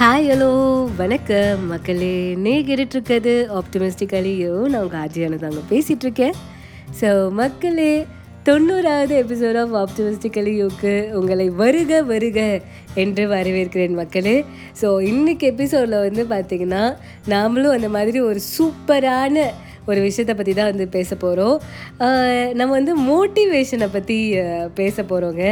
Hi 0.00 0.28
hello 0.28 0.52
வணக்கம். 0.96 1.66
மக்களே 1.66 2.34
நீ 2.34 2.60
கேட்டுட்ருக்கிறது 2.60 3.58
ஆப்டிமிஸ்டிக்கலியோ 3.58 4.68
நான் 4.68 4.82
உங்கள் 4.82 5.00
ஆஜியான 5.00 5.34
தாங்க 5.34 5.60
பேசிகிட்ருக்கேன் 5.70 6.32
ஸோ 7.00 7.30
மக்களே 7.30 8.06
தொண்ணூறாவது 8.44 9.14
எபிசோட் 9.22 9.58
ஆஃப் 9.60 9.74
ஆப்டிமிஸ்டிக்கலியோக்கு 9.74 11.12
உங்களை 11.12 11.48
வருக 11.48 12.02
வருக 12.02 12.60
என்று 12.94 13.28
வரவேற்கிறேன் 13.28 13.94
மக்களே. 13.94 14.44
ஸோ 14.80 14.84
இன்றைக்கி 14.84 15.42
எபிசோடில் 15.42 16.10
வந்து 16.10 16.24
பார்த்திங்கன்னா 16.24 16.96
நாமளும் 17.28 17.76
அந்த 17.76 17.88
மாதிரி 17.88 18.20
ஒரு 18.20 18.40
சூப்பரான 18.58 19.50
ஒரு 19.86 20.00
விஷயத்தை 20.00 20.34
பற்றி 20.34 20.52
தான் 20.52 20.70
வந்து 20.72 20.86
பேச 20.88 21.16
போகிறோம் 21.16 21.56
நம்ம 22.58 22.70
வந்து 22.70 22.94
மோட்டிவேஷனை 23.10 23.88
பற்றி 23.92 24.18
பேச 24.74 25.02
போகிறோங்க 25.02 25.44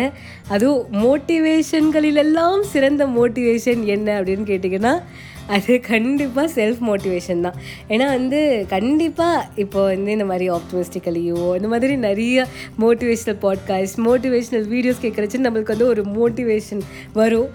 அதுவும் 0.49 0.85
மோட்டிவேஷன்களிலெல்லாம் 1.05 2.63
சிறந்த 2.75 3.07
மோட்டிவேஷன் 3.07 3.83
என்ன 3.97 4.09
அப்படின்னு 4.21 4.47
கேட்டிங்கன்னா 4.53 4.95
அது 5.57 5.81
கண்டிப்பாக 5.81 6.49
செல்ஃப் 6.57 6.81
மோட்டிவேஷன் 6.89 7.45
தான். 7.45 7.55
ஏன்னா 7.89 8.07
வந்து 8.17 8.41
கண்டிப்பாக 8.69 9.47
இப்போ 9.57 9.81
வந்து 9.85 10.11
இந்த 10.17 10.25
மாதிரி 10.25 10.47
ஆப்டிமிஸ்டிக்கலியோ 10.51 11.45
இந்த 11.59 11.69
மாதிரி 11.69 11.97
நிறைய 11.97 12.47
மோட்டிவேஷ்னல் 12.81 13.39
பாட்காஸ்ட் 13.45 13.99
மோட்டிவேஷ்னல் 14.09 14.67
வீடியோஸ் 14.75 15.03
கேட்குறச்சு 15.05 15.45
நம்மளுக்கு 15.47 15.75
வந்து 15.77 15.89
ஒரு 15.95 16.05
மோட்டிவேஷன் 16.19 16.83
வரும். 17.13 17.49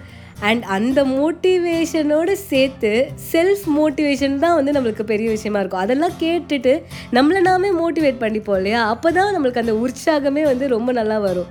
அண்ட் 0.48 0.62
அந்த 0.76 1.04
மோட்டிவேஷனோடு 1.04 2.32
சேர்த்து 2.50 2.92
செல்ஃப் 3.32 3.66
மோட்டிவேஷன் 3.78 4.38
தான் 4.38 4.56
வந்து 4.58 4.74
நம்மளுக்கு 4.76 5.04
பெரிய 5.12 5.28
விஷயமா 5.30 5.60
இருக்கும். 5.60 5.84
அதெல்லாம் 5.84 6.16
கேட்டுட்டு 6.24 6.74
நம்மளை 7.12 7.40
நாமே 7.50 7.70
மோட்டிவேட் 7.82 8.22
பண்ணிப்போம் 8.24 8.56
இல்லையா? 8.56 8.80
அப்போ 8.94 9.10
தான் 9.18 9.32
நம்மளுக்கு 9.36 9.62
அந்த 9.64 9.74
உற்சாகமே 9.84 10.42
வந்து 10.42 10.68
ரொம்ப 10.68 10.92
நல்லா 10.92 11.18
வரும். 11.28 11.50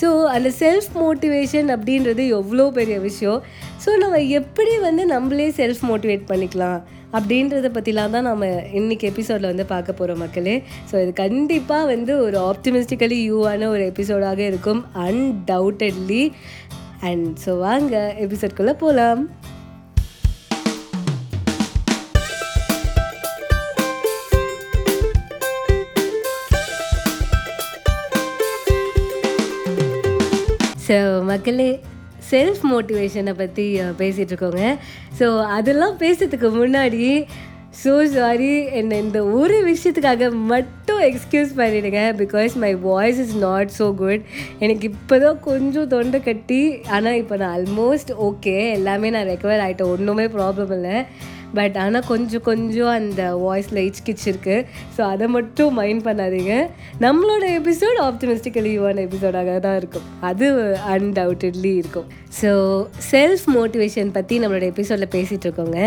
ஸோ 0.00 0.08
அந்த 0.36 0.48
செல்ஃப் 0.62 0.92
மோட்டிவேஷன் 1.02 1.68
அப்படின்றது 1.76 2.28
எவ்வளோ 2.38 2.66
பெரிய 2.78 2.98
விஷயம். 2.98 3.40
ஸோ 3.84 3.90
நம்ம 4.04 4.18
எப்படி 4.40 4.78
வந்து 4.78 5.04
நம்மளே 5.14 5.48
செல்ஃப் 5.60 5.84
மோட்டிவேட் 5.90 6.26
பண்ணிக்கலாம் 6.32 6.80
அப்படின்றத 7.16 7.68
பற்றிலாம் 7.76 8.10
தான் 8.10 8.28
நம்ம 8.28 8.46
இன்றைக்கி 8.78 9.04
எபிசோடில் 9.10 9.50
வந்து 9.50 9.66
பார்க்க 9.72 9.92
போகிறோம் 9.92 10.22
மக்களே. 10.24 10.54
ஸோ 10.90 10.94
இது 11.02 11.12
கண்டிப்பாக 11.24 11.86
வந்து 11.86 12.12
ஒரு 12.26 12.38
ஆப்டிமிஸ்டிக்கலி 12.50 13.18
யூவான 13.30 13.68
ஒரு 13.68 13.82
எபிசோடாக 13.92 14.40
இருக்கும். 14.50 14.84
அன்டவுட்டட்லி 15.06 16.22
அண்ட் 17.02 17.28
ஸோ 17.44 17.52
வாங்க 17.58 17.94
எபிசோட்குள்ளே 18.24 18.74
போகலாம் 18.82 19.22
ஸோ 30.86 30.96
மக்களே 31.22 31.70
செல்ஃப் 32.30 32.62
மோட்டிவேஷனை 32.72 33.32
பற்றி 33.36 33.64
பேசிகிட்டு 33.98 34.32
இருக்கோங்க. 34.32 34.62
ஸோ 35.18 35.26
அதெல்லாம் 35.48 35.96
பேசுறதுக்கு 35.98 36.48
முன்னாடி 36.60 37.02
ஸோ 37.80 37.92
சாரி 38.14 38.50
என்னை 38.78 38.96
இந்த 39.04 39.20
ஒரு 39.38 39.56
விஷயத்துக்காக 39.68 40.26
மட்டும் 40.52 41.00
எக்ஸ்கியூஸ் 41.08 41.52
பண்ணிடுங்க 41.60 42.00
because 42.22 42.54
my 42.64 42.72
voice 42.88 43.20
is 43.24 43.36
not 43.44 43.70
so 43.78 43.86
good 44.00 44.24
எனக்கு 44.64 44.84
இப்போ 44.92 45.18
தான் 45.24 45.38
கொஞ்சம் 45.48 45.90
தொண்டை 45.94 46.18
கட்டி 46.28 46.62
ஆனால் 46.96 47.20
இப்போ 47.22 47.36
நான் 47.42 47.54
ஆல்மோஸ்ட் 47.58 48.12
ஓகே 48.28 48.56
எல்லாமே 48.78 49.10
நான் 49.16 49.30
ரெக்கவர் 49.32 49.62
ஆகிட்டேன் 49.66 49.92
ஒன்றுமே 49.94 50.26
ப்ராப்ளம் 50.38 50.74
இல்லை. 50.78 50.96
பட் 51.58 51.74
ஆனால் 51.84 52.06
கொஞ்சம் 52.10 52.44
கொஞ்சம் 52.48 52.92
அந்த 52.98 53.22
வாய்ஸில் 53.42 53.80
இச்கிச் 53.88 54.26
இருக்குது 54.30 54.66
ஸோ 54.96 55.00
அதை 55.12 55.26
மட்டும் 55.36 55.74
மைண்ட் 55.78 56.04
பண்ணாதீங்க. 56.06 56.54
நம்மளோட 57.04 57.44
எபிசோட் 57.58 57.98
ஆப்டிமிஸ்டிக்கலி 58.08 58.70
யூவான 58.76 59.02
எபிசோடாக 59.08 59.56
தான் 59.66 59.76
இருக்கும். 59.80 60.06
அது 60.30 60.46
அன்டவுட்டட்லி 60.94 61.72
இருக்கும். 61.82 62.08
ஸோ 62.40 62.50
செல்ஃப் 63.10 63.46
மோட்டிவேஷன் 63.58 64.14
பற்றி 64.18 64.36
நம்மளோட 64.44 64.66
எபிசோடில் 64.74 65.14
பேசிகிட்டு 65.16 65.48
இருக்கோங்க. 65.48 65.80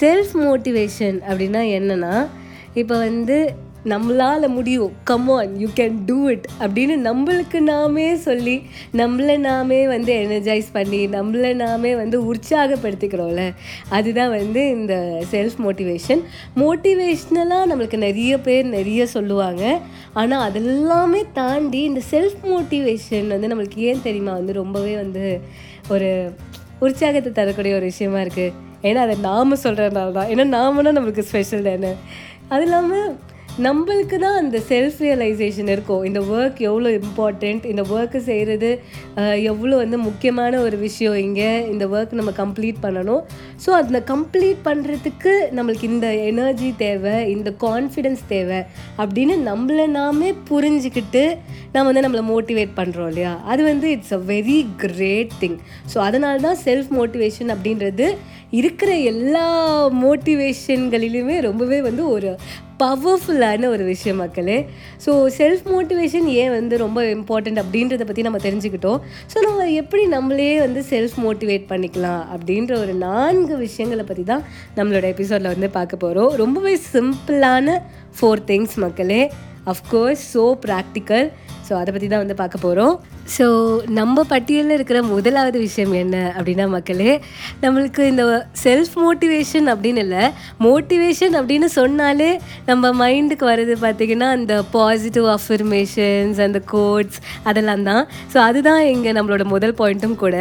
செல்ஃப் 0.00 0.34
மோட்டிவேஷன் 0.34 1.18
அப்படின்னா 1.30 1.62
என்னென்னா 1.78 2.26
இப்போ 2.74 2.98
வந்து 2.98 3.54
நம்மளால் 3.84 4.48
முடியும். 4.48 4.92
Come on 5.04 5.58
you 5.58 5.68
can 5.76 5.98
do 6.06 6.28
it 6.28 6.46
அப்படின்னு 6.60 6.94
நம்மளுக்கு 7.06 7.60
நாமே 7.60 8.14
சொல்லி 8.14 8.62
நம்மளை 8.92 9.36
நாமே 9.38 9.86
வந்து 9.86 10.12
எனர்ஜைஸ் 10.14 10.68
பண்ணி 10.72 11.06
நம்மளை 11.06 11.54
நாமே 11.54 11.96
வந்து 11.96 12.34
உற்சாகப்படுத்திக்கிறோம்ல. 12.34 13.54
அதுதான் 13.88 14.30
வந்து 14.30 14.68
இந்த 14.68 15.24
செல்ஃப் 15.30 15.58
மோட்டிவேஷன் 15.66 16.22
மோட்டிவேஷ்னலாக 16.56 17.70
நம்மளுக்கு 17.70 17.96
நிறைய 17.96 18.40
பேர் 18.40 18.66
நிறைய 18.66 19.06
சொல்லுவாங்க. 19.06 19.80
ஆனால் 20.12 20.52
அதெல்லாமே 20.52 21.22
தாண்டி 21.32 21.82
இந்த 21.82 22.00
செல்ஃப் 22.10 22.40
மோட்டிவேஷன் 22.44 23.26
வந்து 23.26 23.48
நம்மளுக்கு 23.48 23.76
ஏன் 23.76 24.02
தெரியுமா? 24.02 24.32
வந்து 24.32 24.52
ரொம்பவே 24.52 24.94
வந்து 24.94 25.40
ஒரு 25.88 26.32
உற்சாகத்தை 26.78 27.32
தரக்கூடிய 27.32 27.74
ஒரு 27.74 27.84
விஷயமா 27.84 28.18
இருக்குது 28.18 28.66
ஏன்னா 28.82 28.96
அதை 28.96 29.16
நாம் 29.20 29.62
சொல்கிறதுனால 29.62 30.12
தான் 30.12 30.28
ஏன்னா 30.28 30.44
நாமனா 30.56 30.90
நம்மளுக்கு 30.98 31.24
ஸ்பெஷல் 31.30 31.62
தானே. 31.62 31.92
அது 32.48 32.62
இல்லாமல் 32.62 33.08
நம்மளுக்கு 33.66 34.16
தான் 34.22 34.36
அந்த 34.40 34.56
செல்ஃப் 34.68 34.98
ரியலைசேஷன் 35.04 35.70
இருக்கும். 35.74 36.02
இந்த 36.08 36.20
ஒர்க் 36.34 36.58
எவ்வளோ 36.68 36.90
இம்பார்ட்டண்ட் 36.98 37.64
இந்த 37.70 37.82
ஒர்க்கு 37.94 38.18
செய்கிறது 38.28 38.70
எவ்வளோ 39.52 39.74
வந்து 39.82 39.98
முக்கியமான 40.08 40.60
ஒரு 40.66 40.76
விஷயம் 40.84 41.16
இங்கே 41.24 41.48
இந்த 41.72 41.84
ஒர்க் 41.94 42.12
நம்ம 42.20 42.32
கம்ப்ளீட் 42.40 42.78
பண்ணணும். 42.84 43.22
ஸோ 43.64 43.70
அதை 43.78 44.00
கம்ப்ளீட் 44.12 44.60
பண்ணுறதுக்கு 44.68 45.32
நம்மளுக்கு 45.56 45.88
இந்த 45.94 46.10
எனர்ஜி 46.30 46.70
தேவை 46.84 47.16
இந்த 47.34 47.52
கான்ஃபிடென்ஸ் 47.66 48.22
தேவை 48.34 48.60
அப்படின்னு 49.02 49.36
நம்மளை 49.50 49.86
நாமே 49.98 50.30
புரிஞ்சுக்கிட்டு 50.50 51.24
நம்ம 51.72 51.86
வந்து 51.90 52.06
நம்மளை 52.06 52.24
மோட்டிவேட் 52.32 52.78
பண்ணுறோம் 52.80 53.10
இல்லையா? 53.12 53.32
அது 53.52 53.62
வந்து 53.70 53.88
it's 53.96 54.16
a 54.18 54.22
very 54.32 54.60
great 54.84 55.34
thing 55.42 55.58
so 55.94 55.98
அதனால 55.98 56.38
தான் 56.46 56.60
செல்ஃப் 56.66 56.92
மோட்டிவேஷன் 57.00 57.52
அப்படின்றது 57.56 58.08
இருக்கிற 58.60 58.90
எல்லா 59.12 59.46
மோட்டிவேஷன்களிலுமே 60.04 61.36
ரொம்பவே 61.48 61.80
வந்து 61.88 62.02
ஒரு 62.10 62.30
பவர்ஃபுல்லான 62.82 63.68
ஒரு 63.74 63.84
விஷயம் 63.92 64.20
மக்களே. 64.22 64.58
ஸோ 65.04 65.10
செல்ஃப் 65.38 65.64
மோட்டிவேஷன் 65.74 66.28
ஏன் 66.40 66.52
வந்து 66.56 66.74
ரொம்ப 66.84 67.02
இம்பார்ட்டண்ட் 67.16 67.60
அப்படின்றத 67.62 68.04
பற்றி 68.08 68.26
நம்ம 68.26 68.40
தெரிஞ்சுக்கிட்டோம். 68.46 69.00
ஸோ 69.32 69.38
நம்ம 69.46 69.66
எப்படி 69.82 70.04
நம்மளே 70.16 70.50
வந்து 70.66 70.82
செல்ஃப் 70.92 71.16
மோட்டிவேட் 71.24 71.66
பண்ணிக்கலாம் 71.72 72.22
அப்படின்ற 72.36 72.72
ஒரு 72.84 72.94
நான்கு 73.06 73.56
விஷயங்களை 73.66 74.06
பற்றி 74.10 74.24
தான் 74.32 74.44
நம்மளோட 74.78 75.04
எபிசோடில் 75.14 75.52
வந்து 75.54 75.70
பார்க்க 75.78 76.04
போகிறோம் 76.04 76.32
ரொம்பவே 76.42 76.74
சிம்பிளான 76.94 77.78
ஃபோர் 78.18 78.46
திங்ஸ் 78.52 78.76
மக்களே. 78.86 79.22
Of course 79.74 80.24
so 80.34 80.44
practical 80.66 81.28
so 81.68 81.74
அதை 81.78 81.90
பற்றி 81.94 82.08
தான் 82.08 82.22
வந்து 82.22 82.36
பார்க்க 82.40 82.58
போகிறோம் 82.58 82.94
ஸோ 83.34 83.46
நம்ம 83.98 84.22
பட்டியலில் 84.30 84.74
இருக்கிற 84.76 84.98
முதலாவது 85.10 85.58
விஷயம் 85.64 85.92
என்ன 86.02 86.16
அப்படின்னா 86.36 86.66
மக்களே 86.74 87.12
நம்மளுக்கு 87.62 88.02
இந்த 88.12 88.24
செல்ஃப் 88.62 88.94
மோட்டிவேஷன் 89.04 89.66
அப்படின்னு 89.72 90.02
இல்லை 90.06 90.24
மோட்டிவேஷன் 90.66 91.36
அப்படின்னு 91.40 91.68
சொன்னாலே 91.78 92.30
நம்ம 92.70 92.92
மைண்டுக்கு 93.02 93.46
வர்றது 93.50 93.76
பார்த்திங்கன்னா 93.84 94.30
அந்த 94.38 94.56
பாசிட்டிவ் 94.76 95.28
அஃபர்மேஷன்ஸ் 95.36 96.40
அந்த 96.46 96.60
கோட்ஸ் 96.74 97.18
அதெல்லாம் 97.42 97.86
தான். 97.90 98.04
ஸோ 98.34 98.38
அதுதான் 98.48 98.82
இங்கே 98.94 99.12
நம்மளோட 99.12 99.46
முதல் 99.54 99.78
பாயிண்ட்டும் 99.80 100.20
கூட. 100.24 100.36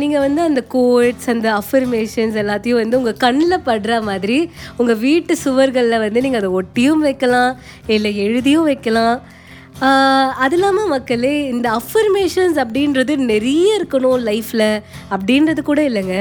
நீங்கள் 0.00 0.24
வந்து 0.24 0.40
அந்த 0.48 0.60
கோட்ஸ் 0.74 1.28
அந்த 1.32 1.48
அஃபர்மேஷன்ஸ் 1.60 2.38
எல்லாத்தையும் 2.42 2.80
வந்து 2.82 2.98
உங்கள் 3.00 3.20
கண்ணில் 3.24 3.64
படுற 3.68 4.00
மாதிரி 4.08 4.38
உங்கள் 4.80 5.00
வீட்டு 5.04 5.34
சுவர்களில் 5.44 6.02
வந்து 6.04 6.22
நீங்கள் 6.24 6.42
அதை 6.42 6.50
ஒட்டியும் 6.60 7.04
வைக்கலாம் 7.08 7.52
இல்லை 7.96 8.12
எழுதியும் 8.24 8.68
வைக்கலாம். 8.70 9.16
அது 10.44 10.56
இல்லாமல் 10.56 10.90
மக்களே 10.94 11.34
இந்த 11.52 11.68
அஃபர்மேஷன்ஸ் 11.80 12.58
அப்படின்றது 12.64 13.12
நிறைய 13.30 13.78
இருக்கணும் 13.78 14.26
லைஃப்பில் 14.28 14.68
அப்படின்றது 15.14 15.60
கூட 15.70 15.80
இல்லைங்க. 15.90 16.16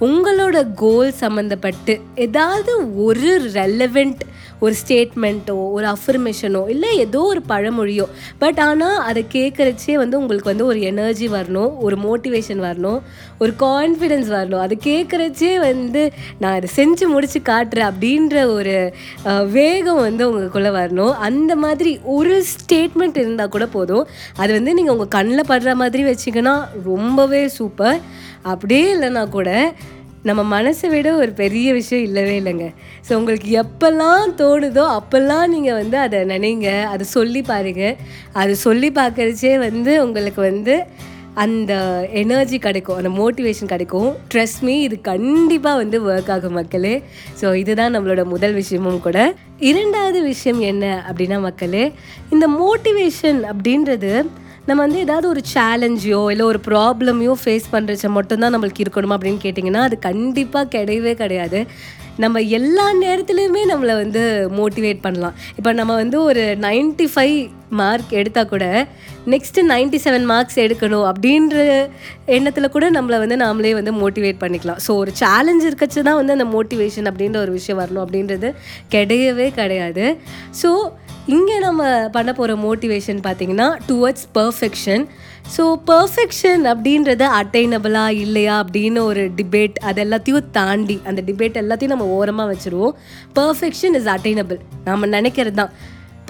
உங்களோட 0.00 0.56
கோல் 0.74 1.12
சம்மந்தப்பட்டு 1.20 2.00
ஏதாவது 2.14 2.72
ஒரு 3.02 3.50
ரெலவெண்ட் 3.52 4.22
ஒரு 4.60 4.74
ஸ்டேட்மெண்ட்டோ 4.82 5.54
ஒரு 5.76 5.86
அஃபர்மேஷனோ 5.86 6.68
இல்லை 6.68 6.98
ஏதோ 6.98 7.20
ஒரு 7.20 7.42
பழமொழியோ 7.48 8.06
பட் 8.38 8.60
ஆனால் 8.60 8.98
அதை 8.98 9.26
கேட்குறச்சே 9.32 9.92
வந்து 9.92 10.18
உங்களுக்கு 10.18 10.50
வந்து 10.50 10.66
ஒரு 10.66 10.80
எனர்ஜி 10.80 11.28
வரணும் 11.28 11.72
ஒரு 11.78 11.96
மோட்டிவேஷன் 11.96 12.60
வரணும் 12.68 13.00
ஒரு 13.38 13.52
கான்ஃபிடென்ஸ் 13.58 14.28
வரணும். 14.36 14.62
அது 14.66 14.78
கேட்குறச்சே 14.84 15.58
வந்து 15.60 16.12
நான் 16.38 16.54
அதை 16.54 16.68
செஞ்சு 16.76 17.06
முடித்து 17.06 17.40
காட்டுறேன் 17.40 17.90
அப்படின்ற 17.90 18.46
ஒரு 18.46 18.92
வேகம் 19.50 20.00
வந்து 20.00 20.22
உங்களுக்குள்ளே 20.30 20.72
வரணும். 20.80 21.14
அந்த 21.28 21.56
மாதிரி 21.56 22.00
ஒரு 22.02 22.44
ஸ்டேட்மெண்ட் 22.54 23.16
இருந்தால் 23.16 23.48
கூட 23.48 23.66
போதும். 23.66 24.06
அது 24.36 24.52
வந்து 24.52 24.74
நீங்கள் 24.74 24.94
உங்கள் 24.96 25.14
கண்ணில் 25.18 25.48
படுற 25.48 25.74
மாதிரி 25.74 26.04
வச்சிங்கன்னா 26.04 26.56
ரொம்பவே 26.84 27.48
சூப்பர் 27.48 28.00
அப்படியே 28.42 28.94
இல்லைன்னா 28.94 29.28
கூட 29.28 29.72
நம்ம 30.28 30.42
மனசை 30.54 30.86
விட 30.92 31.08
ஒரு 31.22 31.32
பெரிய 31.40 31.68
விஷயம் 31.78 32.06
இல்லவே 32.08 32.34
இல்லைங்க. 32.40 32.68
ஸோ 33.06 33.12
உங்களுக்கு 33.18 33.50
எப்போல்லாம் 33.62 34.32
தோணுதோ 34.40 34.84
அப்போல்லாம் 34.98 35.50
நீங்கள் 35.54 35.78
வந்து 35.80 35.98
அதை 36.04 36.20
நினைங்க. 36.34 36.70
அதை 36.92 37.04
சொல்லி 37.16 37.42
பாருங்கள் 37.50 37.98
அது 38.42 38.54
சொல்லி 38.66 38.90
பார்க்குறச்சே 39.00 39.52
வந்து 39.66 39.92
உங்களுக்கு 40.06 40.42
வந்து 40.50 40.76
அந்த 41.42 41.72
எனர்ஜி 42.20 42.58
கிடைக்கும். 42.66 42.98
அந்த 43.00 43.10
மோட்டிவேஷன் 43.18 43.70
கிடைக்கும். 43.72 44.10
ட்ரெஸ் 44.32 44.56
மீ 44.66 44.74
இது 44.86 44.96
கண்டிப்பாக 45.10 45.80
வந்து 45.80 45.98
ஒர்க் 46.08 46.30
ஆகும் 46.34 46.56
மக்களே. 46.58 46.94
ஸோ 47.40 47.46
இதுதான் 47.62 47.94
நம்மளோட 47.96 48.24
முதல் 48.34 48.56
விஷயமும் 48.60 49.04
கூட. 49.06 49.18
இரண்டாவது 49.70 50.20
விஷயம் 50.32 50.62
என்ன 50.70 50.84
அப்படின்னா 51.08 51.40
மக்களே 51.48 51.84
இந்த 52.34 52.48
மோட்டிவேஷன் 52.60 53.40
அப்படின்றது 53.52 54.12
நம்ம 54.68 54.78
வந்து 54.84 55.02
ஏதாவது 55.04 55.26
ஒரு 55.32 55.42
சேலஞ்சையோ 55.54 56.22
இல்லை 56.32 56.44
ஒரு 56.52 56.60
ப்ராப்ளமையோ 56.68 57.34
ஃபேஸ் 57.42 57.66
பண்ணுறச்ச 57.74 58.06
மட்டும்தான் 58.16 58.54
நம்மளுக்கு 58.54 58.84
இருக்கணுமா 58.84 59.16
அப்படின்னு 59.16 59.44
கேட்டிங்கன்னா 59.44 59.82
அது 59.88 59.96
கண்டிப்பாக 60.08 60.70
கிடையவே 60.74 61.12
கிடையாது. 61.20 61.60
நம்ம 62.24 62.40
எல்லா 62.58 62.84
நேரத்துலையுமே 63.02 63.62
நம்மளை 63.70 63.94
வந்து 64.02 64.22
மோட்டிவேட் 64.58 65.00
பண்ணலாம். 65.06 65.34
இப்போ 65.58 65.70
நம்ம 65.80 65.92
வந்து 66.02 66.18
ஒரு 66.28 66.42
95 66.64 67.06
ஃபைவ் 67.14 67.36
மார்க் 67.80 68.12
எடுத்தால் 68.20 68.50
கூட 68.52 68.64
நெக்ஸ்ட்டு 69.32 69.66
97 69.70 70.02
செவன் 70.04 70.26
மார்க்ஸ் 70.32 70.58
எடுக்கணும் 70.64 71.06
அப்படின்ற 71.10 71.56
எண்ணத்தில் 72.36 72.74
கூட 72.76 72.86
நம்மளை 72.98 73.18
வந்து 73.24 73.36
நாமளே 73.44 73.72
வந்து 73.80 73.92
மோட்டிவேட் 74.02 74.42
பண்ணிக்கலாம். 74.44 74.80
ஸோ 74.86 74.92
ஒரு 75.02 75.12
சேலஞ்ச் 75.22 75.66
இருக்கச்சு 75.70 76.00
தான் 76.08 76.20
வந்து 76.20 76.36
அந்த 76.36 76.46
மோட்டிவேஷன் 76.56 77.10
அப்படின்ற 77.12 77.40
ஒரு 77.46 77.54
விஷயம் 77.58 77.82
வரணும் 77.82 78.04
அப்படின்றது 78.06 78.50
கிடையவே 78.94 79.48
கிடையாது. 79.60 80.06
ஸோ 80.62 80.70
இங்கே 81.34 81.54
நம்ம 81.58 81.82
பண்ண 82.12 82.30
போகிற 82.32 82.52
மோட்டிவேஷன் 82.56 83.20
பார்த்தீங்கன்னா 83.24 83.66
டுவர்ட்ஸ் 83.88 84.26
பர்ஃபெக்ஷன் 84.34 85.04
ஸோ 85.56 85.64
பர்ஃபெக்ஷன் 85.90 86.62
அப்படின்றது 86.72 87.24
அட்டைனபிளா 87.38 88.04
இல்லையா 88.24 88.54
அப்படின்னு 88.64 89.00
ஒரு 89.10 89.22
டிபேட் 89.36 89.76
அது 89.88 90.00
எல்லாத்தையும் 90.04 90.46
தாண்டி 90.50 90.96
அந்த 91.04 91.22
டிபேட் 91.26 91.60
எல்லாத்தையும் 91.62 91.94
நம்ம 91.94 92.06
ஓரமாக 92.18 92.46
வச்சுருவோம். 92.52 92.94
பர்ஃபெக்ஷன் 93.34 93.96
இஸ் 94.00 94.10
அட்டைனபிள் 94.14 94.60
நம்ம 94.84 95.06
நினைக்கிறது 95.06 95.58
தான். 95.62 95.72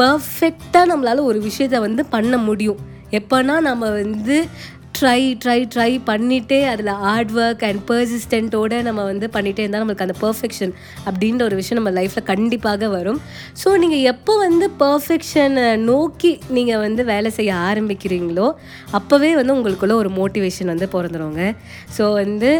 பர்ஃபெக்டாக 0.00 0.90
நம்மளால் 0.92 1.28
ஒரு 1.30 1.40
விஷயத்தை 1.40 1.80
வந்து 1.80 2.04
பண்ண 2.06 2.36
முடியும். 2.48 2.80
எப்போனா 3.10 3.56
நம்ம 3.60 3.90
வந்து 4.00 4.36
ட்ரை 4.96 5.22
ட்ரை 5.42 5.58
ட்ரை 5.72 5.90
பண்ணிகிட்டே 6.08 6.58
அதில் 6.72 6.90
ஹார்ட் 7.04 7.32
ஒர்க் 7.42 7.62
அண்ட் 7.68 7.80
பர்சிஸ்டண்ட்டோடு 7.90 8.76
நம்ம 8.86 9.00
வந்து 9.10 9.26
பண்ணிகிட்டே 9.34 9.62
இருந்தால் 9.64 9.82
நம்மளுக்கு 9.82 10.06
அந்த 10.06 10.16
பர்ஃபெக்ஷன் 10.24 10.72
அப்படின்ற 11.08 11.42
ஒரு 11.48 11.56
விஷயம் 11.60 11.78
நம்ம 11.80 11.92
லைஃப்பில் 11.98 12.26
கண்டிப்பாக 12.32 12.88
வரும். 12.96 13.20
ஸோ 13.62 13.70
நீங்கள் 13.82 14.04
எப்போ 14.12 14.34
வந்து 14.44 14.68
பர்ஃபெக்ஷனை 14.84 15.66
நோக்கி 15.90 16.32
நீங்கள் 16.58 16.82
வந்து 16.86 17.04
வேலை 17.12 17.32
செய்ய 17.38 17.54
ஆரம்பிக்கிறீங்களோ 17.68 18.48
அப்போவே 19.00 19.32
வந்து 19.40 19.56
உங்களுக்குள்ள 19.56 19.96
ஒரு 20.02 20.12
மோட்டிவேஷன் 20.20 20.72
வந்து 20.74 20.88
பிறந்துருங்க. 20.96 21.42
ஸோ 21.98 22.06
வந்து 22.22 22.52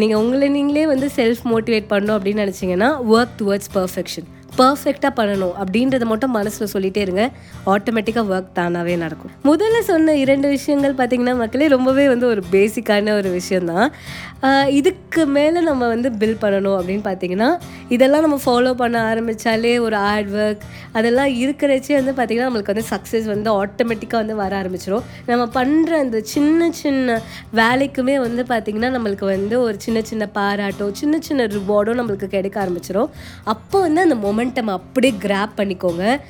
நீங்கள் 0.00 0.20
உங்களை 0.22 0.48
நீங்களே 0.56 0.86
வந்து 0.94 1.06
செல்ஃப் 1.20 1.44
மோட்டிவேட் 1.52 1.92
பண்ணணும் 1.94 2.16
அப்படின்னு 2.18 2.44
நினச்சிங்கன்னா 2.46 2.90
ஒர்க் 3.14 3.38
டுவர்ட்ஸ் 3.42 3.72
பர்ஃபெக்ஷன் 3.78 4.28
பர்ஃபெக்டாக 4.60 5.12
பண்ணணும் 5.20 5.54
அப்படின்றத 5.60 6.04
மட்டும் 6.12 6.34
மனசில் 6.38 6.72
சொல்லிகிட்டே 6.74 7.02
இருங்க. 7.06 7.24
ஆட்டோமேட்டிக்காக 7.74 8.32
ஒர்க் 8.34 8.54
தானாகவே 8.58 8.96
நடக்கும். 9.04 9.32
முதல்ல 9.50 9.80
சொன்ன 9.90 10.14
இரண்டு 10.24 10.48
விஷயங்கள் 10.56 10.98
பார்த்தீங்கன்னா 11.00 11.36
மக்களே 11.42 11.68
ரொம்பவே 11.76 12.06
வந்து 12.08 12.26
ஒரு 12.26 12.42
பேசிக்கான 12.54 13.14
ஒரு 13.20 13.30
விஷயந்தான் 13.30 13.86
இதுக்கு 14.78 15.22
மேலே 15.36 15.60
நம்ம 15.60 15.86
வந்து 15.88 16.08
பில் 16.18 16.40
பண்ணணும் 16.42 16.76
அப்படின்னு 16.78 17.04
பார்த்தீங்கன்னா 17.06 17.48
இதெல்லாம் 17.88 18.24
நம்ம 18.26 18.36
ஃபாலோ 18.44 18.72
பண்ண 18.72 18.96
ஆரம்பித்தாலே 19.10 19.72
ஒரு 19.78 19.96
ஹார்ட் 19.96 20.30
ஒர்க் 20.34 20.62
அதெல்லாம் 20.92 21.30
இருக்கிறச்சே 21.42 21.94
வந்து 22.00 22.12
பார்த்திங்கன்னா 22.12 22.48
நம்மளுக்கு 22.48 22.72
வந்து 22.74 22.86
சக்ஸஸ் 22.90 23.26
வந்து 23.32 23.50
ஆட்டோமேட்டிக்காக 23.62 24.20
வந்து 24.22 24.36
வர 24.36 24.52
ஆரம்பிச்சிடும் 24.62 25.06
நம்ம 25.26 25.44
பண்ணுற 25.54 25.90
அந்த 25.98 26.18
சின்ன 26.34 26.70
சின்ன 26.72 27.16
வேலைக்குமே 27.54 28.16
வந்து 28.26 28.44
பார்த்திங்கன்னா 28.52 28.90
நம்மளுக்கு 28.96 29.24
வந்து 29.24 29.56
ஒரு 29.60 29.76
சின்ன 29.78 30.02
சின்ன 30.02 30.28
பாராட்டோ 30.34 30.88
சின்ன 30.92 31.20
சின்ன 31.20 31.46
ரிவார்டோ 31.56 31.94
நம்மளுக்கு 32.00 32.28
கிடைக்க 32.28 32.58
ஆரம்பிச்சிடும் 32.64 33.10
அப்போ 33.54 33.80
வந்து 33.80 34.00
அந்த 34.00 34.18
மொமெண்ட் 34.26 34.47
மொமெண்டம் 34.52 34.76
அப்படியே 34.78 35.14
கிராப் 35.20 35.48
பண்ணிக்கோங்க. 35.56 36.20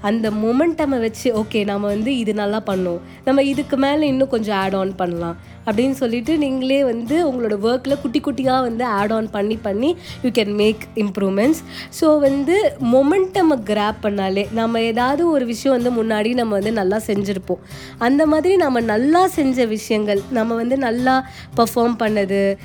அந்த 0.00 0.30
மொமெண்டமை 0.30 0.98
வச்சு 1.00 1.42
ஓகே 1.42 1.64
நம்ம 1.64 1.86
வந்து 1.86 2.16
இது 2.16 2.34
நல்லா 2.34 2.62
பண்ணோம். 2.66 2.98
நம்ம 3.24 3.42
இதுக்கு 3.42 3.76
மேலே 3.76 4.06
இன்னும் 4.06 4.28
கொஞ்சம் 4.28 4.56
ஆட் 4.56 4.74
ஆன் 4.74 4.94
பண்ணலாம். 4.94 5.36
அப்படின்னு 5.66 5.90
சொல்லிட்டு 5.90 6.38
நீங்களே 6.38 6.84
வந்து 6.84 7.16
உங்களோட 7.30 7.54
ஒர்க்கில் 7.60 8.00
குட்டி 8.02 8.20
குட்டியாக 8.20 8.62
வந்து 8.62 8.84
ஆட் 8.84 9.12
ஆன் 9.12 9.30
பண்ணி 9.30 9.56
பண்ணி 9.56 9.96
you 10.22 10.30
can 10.30 10.54
make 10.54 10.82
improvements 10.96 11.62
so 12.00 12.18
வந்து 12.18 12.56
மொமெண்டமை 12.92 13.56
கிராப் 13.64 13.98
பண்ணாலே 14.02 14.44
நம்ம 14.52 14.82
ஏதாவது 14.82 15.30
ஒரு 15.30 15.46
விஷயம் 15.46 15.82
வந்து 15.82 15.90
முன்னாடி 15.90 16.34
நம்ம 16.34 16.54
வந்து 16.54 16.72
நல்லா 16.72 17.00
செஞ்சுருப்போம். 17.06 17.60
அந்த 17.98 18.26
மாதிரி 18.26 18.56
நம்ம 18.56 18.80
நல்லா 18.80 19.26
செஞ்ச 19.28 19.66
விஷயங்கள் 19.66 20.20
நம்ம 20.30 20.54
வந்து 20.54 20.76
நல்லா 20.76 21.14
பர்ஃபார்ம் 21.56 21.96
பண்ணது 21.98 22.56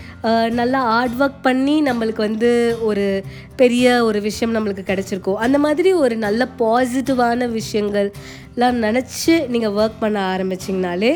நல்லா 0.50 0.81
ஹார்ட் 0.81 1.18
ஒர்க் 1.19 1.42
பண்ணி 1.42 1.81
நம்மளுக்கு 1.81 2.21
வந்து 2.21 2.77
ஒரு 2.81 3.24
பெரிய 3.56 4.04
ஒரு 4.04 4.21
விஷயம் 4.21 4.56
நம்மளுக்கு 4.56 4.83
கிடச்சிருக்கோம் 4.88 5.36
அந்த 5.36 5.57
மாதிரி 5.57 5.94
ஒரு 5.94 6.15
நல்ல 6.18 6.47
பாசிட்டிவான 6.59 7.47
விஷயங்கள்லாம் 7.54 8.80
நினச்சி 8.88 9.47
நீங்கள் 9.47 9.71
ஒர்க் 9.71 10.00
பண்ண 10.00 10.38
ஆரம்பிச்சிங்கனாலே 10.38 11.12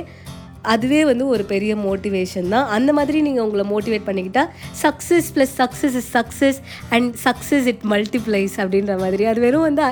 அதுவே 0.73 1.01
வந்து 1.09 1.25
ஒரு 1.33 1.43
பெரிய 1.51 1.71
மோட்டிவேஷன் 1.85 2.47
தான். 2.55 2.67
அந்த 2.77 2.89
மாதிரி 2.97 3.17
நீங்கள் 3.27 3.45
உங்களை 3.45 3.65
motivate 3.71 4.05
பண்ணிக்கிட்டால் 4.09 4.49
success 4.83 5.29
plus 5.35 5.53
success 5.61 5.95
is 6.01 6.09
success 6.17 6.59
and 6.97 7.09
success 7.25 7.67
it 7.71 7.85
multiplies 7.93 8.55
அப்படின்ற 8.63 8.95
மாதிரி. 9.03 9.25
அது 9.31 9.45
வெறும் 9.45 9.65
வந்து 9.69 9.83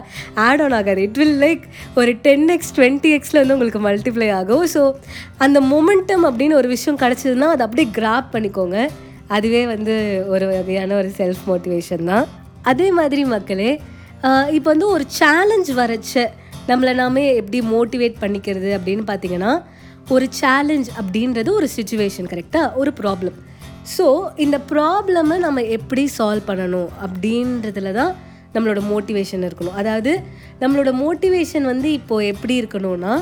ஆட் 0.48 0.64
ஆன் 0.66 0.76
ஆகாது. 0.80 1.02
இட் 1.08 1.20
வில் 1.22 1.38
லைக் 1.46 1.64
ஒரு 2.02 2.14
டென் 2.28 2.48
எக்ஸ் 2.58 2.74
டுவெண்ட்டி 2.80 3.12
எக்ஸில் 3.18 3.42
வந்து 3.42 3.56
உங்களுக்கு 3.58 3.84
மல்டிப்ளை 3.90 4.30
ஆகும். 4.42 4.66
ஸோ 4.76 4.84
அந்த 5.46 5.62
மொமெண்டம் 5.72 6.26
அப்படின்னு 6.30 6.60
ஒரு 6.62 6.70
விஷயம் 6.76 7.02
கிடச்சிதுன்னா 7.06 7.50
அதை 7.56 7.66
அப்படியே 7.68 7.90
கிராப் 8.00 8.30
பண்ணிக்கோங்க. 8.36 8.78
அதுவே 9.38 9.64
வந்து 9.74 9.94
ஒரு 10.36 10.46
வகையான 10.54 10.96
ஒரு 11.02 11.12
செல்ஃப் 11.20 11.44
மோட்டிவேஷன் 11.50 12.06
தான். 12.14 12.26
அதே 12.72 12.88
மாதிரி 13.02 13.22
மக்களே 13.36 13.72
இப்போ 14.58 14.68
வந்து 14.74 14.88
ஒரு 14.96 15.06
சேலஞ்ச் 15.20 15.70
வரச்ச 15.80 16.22
நம்மளை 16.70 16.92
நாமே 17.00 17.24
எப்படி 17.40 17.60
மோட்டிவேட் 17.72 18.22
பண்ணிக்கிறது 18.22 18.70
அப்படின்னு 18.76 19.04
பார்த்தீங்கன்னா 19.10 19.54
ஒரு 20.12 20.26
சேலஞ்ச் 20.40 20.90
அப்படின்றது 21.00 21.50
ஒரு 21.50 21.68
சுச்சுவேஷன் 21.76 22.30
கரெக்டாக 22.32 22.76
ஒரு 22.76 22.94
ப்ராப்ளம் 23.02 23.38
ஸோ 23.98 24.06
இந்த 24.36 24.60
ப்ராப்ளமை 24.72 25.38
நம்ம 25.38 25.62
எப்படி 25.62 26.10
சால்வ் 26.18 26.48
பண்ணணும் 26.48 26.90
அப்படின்றதுல 27.06 27.92
தான் 27.92 28.14
நம்மளோட 28.56 28.82
மோட்டிவேஷன் 28.90 29.46
இருக்கணும். 29.48 29.78
அதாவது 29.82 30.12
நம்மளோட 30.62 30.92
மோட்டிவேஷன் 31.04 31.62
வந்து 31.62 31.92
இப்போது 31.92 32.26
எப்படி 32.26 32.62
இருக்கணும்னா 32.62 33.22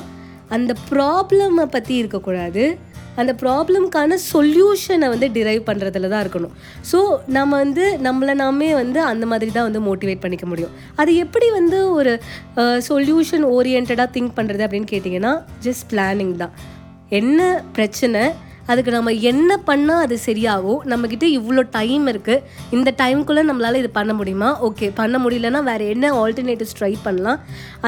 அந்த 0.50 0.76
ப்ராப்ளமை 0.92 1.66
பற்றி 1.66 1.96
இருக்கக்கூடாது. 1.96 2.78
அந்த 3.20 3.32
ப்ராப்ளம்க்கான 3.42 4.18
சொல்யூஷனை 4.32 5.08
வந்து 5.14 5.28
டிரைவ் 5.38 5.64
பண்ணுறதுல 5.70 6.10
தான் 6.14 6.24
இருக்கணும். 6.26 6.54
ஸோ 6.92 7.00
நம்ம 7.38 7.58
வந்து 7.64 7.86
நம்மளை 8.08 8.34
நாமே 8.44 8.70
வந்து 8.74 9.02
அந்த 9.12 9.26
மாதிரி 9.32 9.52
தான் 9.58 9.68
வந்து 9.70 9.82
மோட்டிவேட் 9.88 10.24
பண்ணிக்க 10.26 10.46
முடியும். 10.52 10.76
அது 10.96 11.16
எப்படி 11.16 11.50
வந்து 11.60 11.80
ஒரு 11.94 12.14
சொல்யூஷன் 12.90 13.46
ஓரியன்டாக 13.56 14.08
திங்க் 14.16 14.38
பண்ணுறது 14.40 14.66
அப்படின்னு 14.68 14.92
கேட்டிங்கன்னா 14.94 15.34
ஜஸ்ட் 15.68 15.86
பிளானிங் 15.94 16.36
தான். 16.44 16.56
என்ன 17.20 17.64
பிரச்சனை 17.78 18.24
அதுக்கு 18.72 18.92
நம்ம 18.96 19.12
என்ன 19.32 19.52
பண்ணால் 19.70 20.02
அது 20.06 20.16
சரியாகும் 20.26 20.82
நம்மக்கிட்ட 20.92 21.26
இவ்வளோ 21.38 21.64
டைம் 21.78 22.06
இருக்குது 22.14 22.44
இந்த 22.76 22.90
டைம்குள்ளே 23.02 23.44
நம்மளால் 23.50 23.80
இது 23.82 23.90
பண்ண 23.98 24.12
முடியுமா? 24.20 24.50
ஓகே 24.68 24.88
பண்ண 25.00 25.16
முடியலன்னா 25.24 25.62
வேறு 25.70 25.86
என்ன 25.94 26.12
ஆல்டர்னேட்டிவ்ஸ் 26.22 26.76
ட்ரை 26.80 26.92
பண்ணலாம்? 27.06 27.40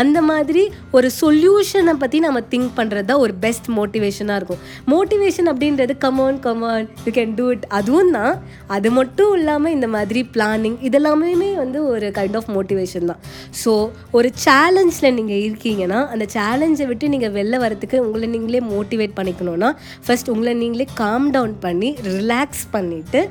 அந்த 0.02 0.22
மாதிரி 0.30 0.64
ஒரு 0.98 1.10
சொல்யூஷனை 1.22 1.96
பற்றி 2.04 2.20
நம்ம 2.28 2.42
திங்க் 2.54 2.72
பண்ணுறது 2.80 3.08
தான் 3.12 3.22
ஒரு 3.26 3.36
பெஸ்ட் 3.46 3.70
மோட்டிவேஷனாக 3.78 4.40
இருக்கும். 4.40 4.62
மோட்டிவேஷன் 4.94 5.50
அப்படின்றது 5.54 5.96
come on 6.06 6.40
come on 6.48 6.88
you 7.06 7.14
can 7.20 7.36
do 7.40 7.46
it 7.56 7.68
அதுவும் 7.80 8.12
தான் 8.18 8.34
அது 8.78 8.92
மட்டும் 9.00 9.32
இல்லாமல் 9.40 9.76
இந்த 9.78 9.90
மாதிரி 9.96 10.24
பிளானிங் 10.36 10.78
இதெல்லாமே 10.90 11.52
வந்து 11.64 11.80
ஒரு 11.94 12.10
கைண்ட் 12.20 12.38
ஆஃப் 12.42 12.50
மோட்டிவேஷன் 12.58 13.10
தான். 13.12 13.22
ஸோ 13.64 13.72
ஒரு 14.18 14.32
சேலஞ்சில் 14.46 15.16
நீங்கள் 15.20 15.42
இருக்கீங்கன்னா 15.48 16.02
அந்த 16.14 16.28
சேலஞ்சை 16.38 16.88
விட்டு 16.92 17.12
நீங்கள் 17.16 17.36
வெளில 17.40 17.56
வரத்துக்கு 17.66 17.98
உங்களை 18.06 18.28
நீங்களே 18.36 18.64
மோட்டிவேட் 18.74 19.18
பண்ணிக்கணும்னா 19.20 19.72
ஃபஸ்ட் 20.06 20.32
உங்களை 20.34 20.54
நீங்கள் 20.54 20.72
காம் 20.94 21.28
டவுன் 21.32 21.56
பண்ணி 21.60 21.90
ரிலாக்ஸ் 22.10 22.66
பண்ணிவிட்டு 22.74 23.22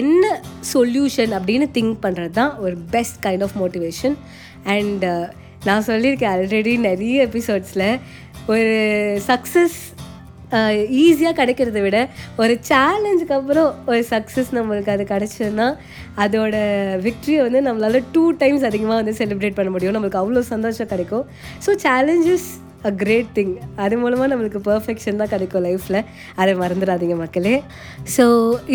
என்ன 0.00 0.24
சொல்யூஷன் 0.72 1.32
அப்படின்னு 1.38 1.66
திங்க் 1.72 1.96
பண்ணுறது 2.04 2.30
தான் 2.30 2.52
ஒரு 2.58 2.76
best 2.90 3.18
kind 3.26 3.42
of 3.42 3.56
motivation 3.56 4.14
and 4.64 5.04
நான் 5.64 5.86
சொல்லியிருக்கேன் 5.86 6.32
ஆல்ரெடி 6.34 6.72
நிறைய 6.78 7.26
எபிசோட்ஸில் 7.26 7.88
ஒரு 8.46 8.72
சக்ஸஸ் 9.26 9.78
ஈஸியாக 11.02 11.32
uh, 11.32 11.38
கிடைக்கிறத 11.38 11.78
விட 11.82 11.98
ஒரு 12.36 12.54
சேலஞ்சுக்கு 12.68 13.34
அப்புறம் 13.38 13.70
ஒரு 13.86 14.02
சக்ஸஸ் 14.10 14.50
நம்மளுக்கு 14.52 14.90
அது 14.90 15.04
கிடச்சதுன்னா 15.04 15.68
அதோட 16.16 16.54
விக்ட்ரியை 17.02 17.40
வந்து 17.42 17.60
நம்மளால் 17.68 18.08
டூ 18.12 18.24
டைம்ஸ் 18.32 18.64
அதிகமாக 18.64 18.98
வந்து 19.00 19.14
செலிப்ரேட் 19.20 19.58
பண்ண 19.58 19.70
முடியும். 19.70 19.96
நம்மளுக்கு 19.96 20.22
அவ்வளோ 20.22 20.42
சந்தோஷம் 20.54 20.90
கிடைக்கும். 20.92 21.24
So 21.66 21.72
challenges 21.82 22.48
a 22.88 22.92
great 23.02 23.30
thing 23.36 23.52
அது 23.84 23.94
மூலமாக 24.02 24.28
நம்மளுக்கு 24.32 24.60
பர்ஃபெக்ஷன் 24.70 25.20
தான் 25.22 25.32
கிடைக்கும் 25.34 25.64
லைஃப்பில் 25.66 26.00
அதை 26.40 26.52
மறந்துடாதீங்க 26.62 27.16
மக்களே. 27.22 27.54
ஸோ 28.16 28.24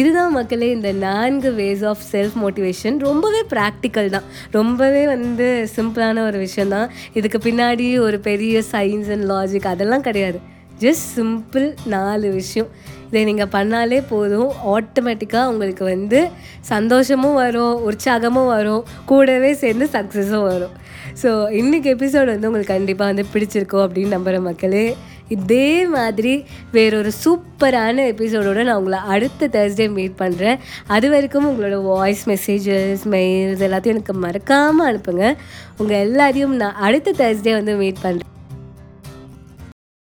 இதுதான் 0.01 0.35
மக்களே 0.39 0.69
இந்த 0.77 0.91
நான்கு 1.07 1.51
வேஸ் 1.61 1.85
ஆஃப் 1.91 2.05
செல்ஃப் 2.13 2.37
மோட்டிவேஷன் 2.43 2.99
ரொம்பவே 3.07 3.41
ப்ராக்டிக்கல் 3.55 4.13
தான். 4.15 4.27
ரொம்பவே 4.59 5.03
வந்து 5.15 5.49
சிம்பிளான 5.75 6.23
ஒரு 6.29 6.39
விஷயம் 6.45 6.73
தான் 6.75 6.87
இதுக்கு 7.19 7.41
பின்னாடி 7.49 7.89
ஒரு 8.07 8.19
பெரிய 8.29 8.63
சயின்ஸ் 8.73 9.11
அண்ட் 9.15 9.27
லாஜிக் 9.33 9.73
அதெல்லாம் 9.73 10.07
கிடையாது. 10.09 10.39
ஜஸ்ட் 10.83 11.07
சிம்பிள் 11.17 11.67
நாலு 11.95 12.27
விஷயம். 12.39 12.69
இதை 13.09 13.21
நீங்கள் 13.29 13.51
பண்ணாலே 13.55 13.99
போதும். 14.13 14.49
ஆட்டோமேட்டிக்காக 14.73 15.51
உங்களுக்கு 15.51 15.83
வந்து 15.93 16.19
சந்தோஷமும் 16.71 17.37
வரும் 17.43 17.75
உற்சாகமும் 17.89 18.51
வரும். 18.55 18.83
கூடவே 19.11 19.51
சேர்ந்து 19.63 19.85
சக்ஸஸும் 19.95 20.47
வரும். 20.51 20.75
ஸோ 21.21 21.29
இன்றைக்கி 21.59 21.87
எபிசோடு 21.95 22.29
வந்து 22.35 22.49
உங்களுக்கு 22.49 22.75
கண்டிப்பாக 22.75 23.11
வந்து 23.11 23.25
பிடிச்சிருக்கோம் 23.33 23.85
அப்படின்னு 23.85 24.15
நம்புகிற 24.15 24.41
மக்களே 24.49 24.83
இதே 25.35 25.71
மாதிரி 25.95 26.31
வேறொரு 26.75 27.11
சூப்பரான 27.23 28.05
எபிசோடோடு 28.11 28.61
நான் 28.69 28.79
உங்களை 28.81 28.99
அடுத்த 29.15 29.49
தேர்ஸ்டே 29.55 29.87
மீட் 29.97 30.15
பண்ணுறேன் 30.21 30.61
அது 30.95 31.09
வரைக்கும் 31.13 31.49
உங்களோட 31.51 31.77
வாய்ஸ் 31.89 32.23
மெசேஜஸ் 32.31 33.05
மெயில்ஸ் 33.15 33.65
எல்லாத்தையும் 33.67 33.97
எனக்கு 33.97 34.15
மறக்காமல் 34.25 34.89
அனுப்புங்க. 34.89 35.27
உங்கள் 35.81 36.03
எல்லாத்தையும் 36.07 36.57
நான் 36.63 36.81
அடுத்த 36.89 37.17
தேர்ஸ்டே 37.21 37.53
வந்து 37.59 37.75
மீட் 37.83 38.03
பண்ணுறேன் 38.07 38.28